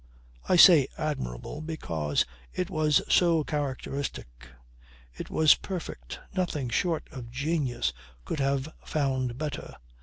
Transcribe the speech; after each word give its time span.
"I 0.49 0.55
say 0.55 0.87
admirable 0.97 1.61
because 1.61 2.25
it 2.55 2.71
was 2.71 3.03
so 3.07 3.43
characteristic. 3.43 4.47
It 5.13 5.29
was 5.29 5.53
perfect. 5.53 6.19
Nothing 6.35 6.69
short 6.69 7.07
of 7.11 7.29
genius 7.29 7.93
could 8.25 8.39
have 8.39 8.67
found 8.83 9.37
better. 9.37 9.75